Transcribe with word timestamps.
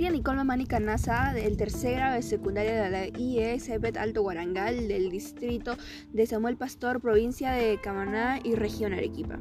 Miriam 0.00 0.14
Nicole 0.14 0.38
Mamani 0.38 0.64
Canasa, 0.64 1.34
del 1.34 1.58
tercer 1.58 1.96
grado 1.96 2.14
de 2.14 2.22
secundaria 2.22 2.84
de 2.84 2.90
la 2.90 3.18
IES 3.18 3.68
Alto 3.98 4.22
Guarangal, 4.22 4.88
del 4.88 5.10
distrito 5.10 5.76
de 6.14 6.24
Samuel 6.24 6.56
Pastor, 6.56 7.02
provincia 7.02 7.52
de 7.52 7.78
Camaná 7.82 8.40
y 8.42 8.54
región 8.54 8.94
Arequipa. 8.94 9.38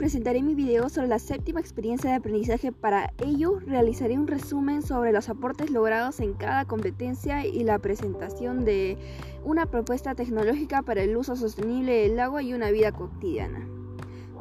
Presentaré 0.00 0.42
mi 0.42 0.54
video 0.54 0.88
sobre 0.88 1.08
la 1.08 1.18
séptima 1.18 1.60
experiencia 1.60 2.08
de 2.08 2.16
aprendizaje. 2.16 2.72
Para 2.72 3.12
ello, 3.18 3.58
realizaré 3.66 4.18
un 4.18 4.26
resumen 4.26 4.80
sobre 4.80 5.12
los 5.12 5.28
aportes 5.28 5.70
logrados 5.70 6.20
en 6.20 6.32
cada 6.32 6.64
competencia 6.64 7.44
y 7.44 7.64
la 7.64 7.78
presentación 7.78 8.64
de 8.64 8.96
una 9.44 9.66
propuesta 9.66 10.14
tecnológica 10.14 10.80
para 10.80 11.02
el 11.02 11.14
uso 11.18 11.36
sostenible 11.36 12.08
del 12.08 12.18
agua 12.18 12.42
y 12.42 12.54
una 12.54 12.70
vida 12.70 12.92
cotidiana. 12.92 13.68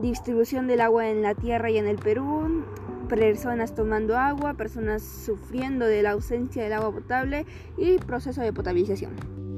Distribución 0.01 0.65
del 0.67 0.79
agua 0.79 1.09
en 1.09 1.23
la 1.23 1.35
tierra 1.35 1.69
y 1.69 1.77
en 1.77 1.87
el 1.87 1.97
Perú, 1.97 2.63
personas 3.09 3.75
tomando 3.75 4.17
agua, 4.17 4.53
personas 4.53 5.03
sufriendo 5.03 5.85
de 5.85 6.03
la 6.03 6.11
ausencia 6.11 6.63
del 6.63 6.71
agua 6.71 6.93
potable 6.93 7.45
y 7.75 7.97
proceso 7.97 8.39
de 8.39 8.53
potabilización. 8.53 9.48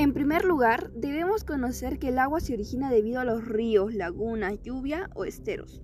En 0.00 0.14
primer 0.14 0.46
lugar, 0.46 0.90
debemos 0.94 1.44
conocer 1.44 1.98
que 1.98 2.08
el 2.08 2.18
agua 2.18 2.40
se 2.40 2.54
origina 2.54 2.90
debido 2.90 3.20
a 3.20 3.26
los 3.26 3.46
ríos, 3.46 3.92
lagunas, 3.92 4.58
lluvia 4.62 5.10
o 5.14 5.26
esteros. 5.26 5.82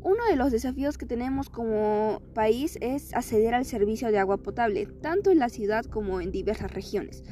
Uno 0.00 0.24
de 0.30 0.36
los 0.36 0.50
desafíos 0.50 0.96
que 0.96 1.04
tenemos 1.04 1.50
como 1.50 2.22
país 2.32 2.78
es 2.80 3.12
acceder 3.12 3.52
al 3.52 3.66
servicio 3.66 4.10
de 4.10 4.18
agua 4.18 4.38
potable, 4.38 4.86
tanto 4.86 5.30
en 5.30 5.38
la 5.38 5.50
ciudad 5.50 5.84
como 5.84 6.22
en 6.22 6.32
diversas 6.32 6.72
regiones. 6.72 7.24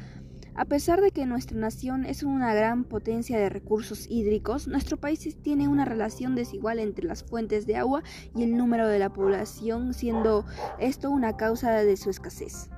A 0.53 0.65
pesar 0.65 1.01
de 1.01 1.09
que 1.09 1.25
nuestra 1.25 1.57
nación 1.57 2.05
es 2.05 2.21
una 2.21 2.53
gran 2.53 2.83
potencia 2.83 3.39
de 3.39 3.49
recursos 3.49 4.05
hídricos, 4.07 4.67
nuestro 4.67 4.97
país 4.97 5.35
tiene 5.41 5.67
una 5.67 5.85
relación 5.85 6.35
desigual 6.35 6.77
entre 6.77 7.07
las 7.07 7.23
fuentes 7.23 7.65
de 7.65 7.77
agua 7.77 8.03
y 8.35 8.43
el 8.43 8.55
número 8.55 8.87
de 8.87 8.99
la 8.99 9.11
población, 9.11 9.95
siendo 9.95 10.45
esto 10.77 11.09
una 11.09 11.35
causa 11.35 11.71
de 11.71 11.97
su 11.97 12.11
escasez. 12.11 12.69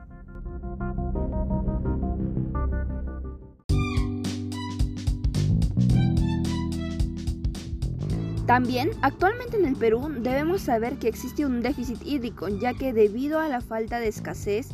También, 8.48 8.92
actualmente 9.02 9.58
en 9.58 9.66
el 9.66 9.76
Perú 9.76 10.09
debemos 10.20 10.62
saber 10.62 10.95
que 10.95 11.09
existe 11.09 11.45
un 11.45 11.62
déficit 11.62 12.00
hídrico, 12.06 12.48
ya 12.48 12.73
que 12.73 12.94
debido 12.94 13.42
a 13.42 13.50
la 13.50 13.59
falta 13.59 14.00
de 14.00 14.08
escasez, 14.08 14.70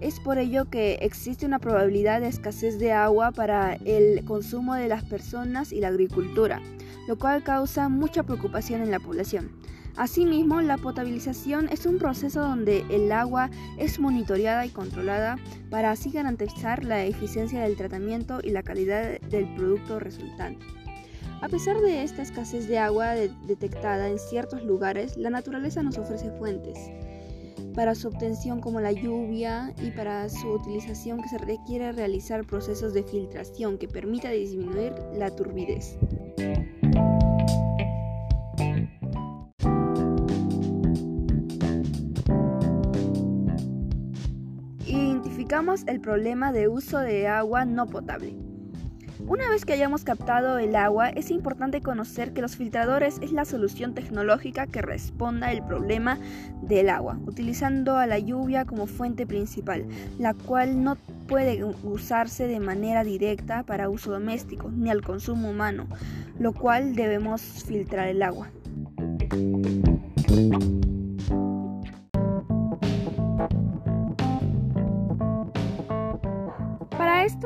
es 0.00 0.20
por 0.20 0.38
ello 0.38 0.66
que 0.70 0.94
existe 1.02 1.44
una 1.44 1.58
probabilidad 1.58 2.20
de 2.20 2.28
escasez 2.28 2.78
de 2.78 2.92
agua 2.92 3.32
para 3.32 3.74
el 3.84 4.24
consumo 4.24 4.74
de 4.74 4.86
las 4.86 5.02
personas 5.04 5.72
y 5.72 5.80
la 5.80 5.88
agricultura, 5.88 6.62
lo 7.08 7.18
cual 7.18 7.42
causa 7.42 7.88
mucha 7.88 8.22
preocupación 8.22 8.80
en 8.80 8.92
la 8.92 9.00
población. 9.00 9.50
Asimismo, 9.96 10.60
la 10.60 10.78
potabilización 10.78 11.68
es 11.68 11.84
un 11.84 11.98
proceso 11.98 12.42
donde 12.42 12.84
el 12.90 13.10
agua 13.10 13.50
es 13.76 13.98
monitoreada 13.98 14.66
y 14.66 14.70
controlada 14.70 15.36
para 15.68 15.90
así 15.90 16.12
garantizar 16.12 16.84
la 16.84 17.04
eficiencia 17.04 17.62
del 17.62 17.76
tratamiento 17.76 18.38
y 18.40 18.50
la 18.50 18.62
calidad 18.62 19.20
del 19.22 19.52
producto 19.56 19.98
resultante. 19.98 20.64
A 21.42 21.48
pesar 21.48 21.80
de 21.80 22.02
esta 22.02 22.22
escasez 22.22 22.66
de 22.66 22.78
agua 22.78 23.14
detectada 23.14 24.08
en 24.08 24.18
ciertos 24.18 24.62
lugares, 24.62 25.16
la 25.16 25.30
naturaleza 25.30 25.82
nos 25.82 25.98
ofrece 25.98 26.30
fuentes 26.32 26.78
para 27.76 27.94
su 27.94 28.08
obtención 28.08 28.60
como 28.60 28.80
la 28.80 28.90
lluvia 28.90 29.74
y 29.82 29.90
para 29.90 30.28
su 30.30 30.48
utilización 30.48 31.20
que 31.20 31.28
se 31.28 31.38
requiere 31.38 31.92
realizar 31.92 32.44
procesos 32.46 32.94
de 32.94 33.02
filtración 33.02 33.76
que 33.76 33.86
permita 33.86 34.30
disminuir 34.30 34.94
la 35.14 35.30
turbidez. 35.30 35.98
Identificamos 44.86 45.82
el 45.86 46.00
problema 46.00 46.52
de 46.52 46.68
uso 46.68 46.98
de 46.98 47.28
agua 47.28 47.66
no 47.66 47.86
potable. 47.86 48.45
Una 49.28 49.48
vez 49.48 49.64
que 49.64 49.72
hayamos 49.72 50.04
captado 50.04 50.58
el 50.58 50.76
agua, 50.76 51.08
es 51.08 51.32
importante 51.32 51.80
conocer 51.80 52.32
que 52.32 52.42
los 52.42 52.54
filtradores 52.54 53.18
es 53.20 53.32
la 53.32 53.44
solución 53.44 53.92
tecnológica 53.92 54.68
que 54.68 54.82
responda 54.82 55.48
al 55.48 55.66
problema 55.66 56.16
del 56.62 56.88
agua, 56.90 57.18
utilizando 57.26 57.96
a 57.96 58.06
la 58.06 58.20
lluvia 58.20 58.64
como 58.64 58.86
fuente 58.86 59.26
principal, 59.26 59.84
la 60.20 60.32
cual 60.32 60.84
no 60.84 60.96
puede 61.26 61.64
usarse 61.64 62.46
de 62.46 62.60
manera 62.60 63.02
directa 63.02 63.64
para 63.64 63.88
uso 63.88 64.12
doméstico 64.12 64.70
ni 64.70 64.90
al 64.90 65.02
consumo 65.02 65.50
humano, 65.50 65.88
lo 66.38 66.52
cual 66.52 66.94
debemos 66.94 67.42
filtrar 67.42 68.06
el 68.06 68.22
agua. 68.22 68.48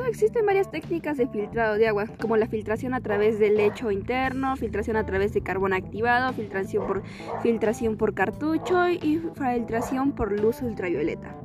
Existen 0.07 0.45
varias 0.45 0.69
técnicas 0.69 1.17
de 1.17 1.27
filtrado 1.27 1.75
de 1.75 1.87
agua, 1.87 2.05
como 2.19 2.37
la 2.37 2.47
filtración 2.47 2.93
a 2.93 3.01
través 3.01 3.39
del 3.39 3.57
lecho 3.57 3.91
interno, 3.91 4.55
filtración 4.55 4.95
a 4.95 5.05
través 5.05 5.33
de 5.33 5.41
carbón 5.41 5.73
activado, 5.73 6.33
filtración 6.33 6.85
por, 6.85 7.03
filtración 7.41 7.97
por 7.97 8.13
cartucho 8.13 8.89
y 8.89 9.21
filtración 9.35 10.11
por 10.11 10.31
luz 10.39 10.61
ultravioleta. 10.61 11.35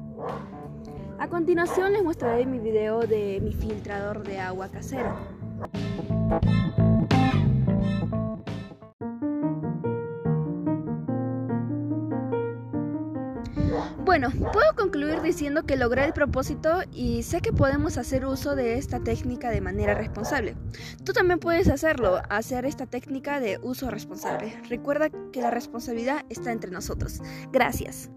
A 1.18 1.28
continuación 1.28 1.92
les 1.92 2.04
mostraré 2.04 2.44
mi 2.44 2.58
video 2.58 3.00
de 3.00 3.40
mi 3.42 3.52
filtrador 3.52 4.22
de 4.22 4.38
agua 4.38 4.68
casero. 4.68 5.16
Bueno, 14.04 14.30
puedo 14.30 14.74
concluir 14.76 15.22
diciendo 15.22 15.64
que 15.64 15.76
logré 15.76 16.04
el 16.04 16.12
propósito 16.12 16.82
y 16.92 17.22
sé 17.22 17.40
que 17.40 17.52
podemos 17.52 17.98
hacer 17.98 18.26
uso 18.26 18.54
de 18.54 18.78
esta 18.78 19.00
técnica 19.00 19.50
de 19.50 19.60
manera 19.60 19.94
responsable. 19.94 20.56
Tú 21.04 21.12
también 21.12 21.38
puedes 21.38 21.68
hacerlo, 21.68 22.20
hacer 22.28 22.66
esta 22.66 22.86
técnica 22.86 23.40
de 23.40 23.58
uso 23.62 23.90
responsable. 23.90 24.60
Recuerda 24.68 25.10
que 25.32 25.40
la 25.40 25.50
responsabilidad 25.50 26.24
está 26.28 26.52
entre 26.52 26.70
nosotros. 26.70 27.20
Gracias. 27.52 28.10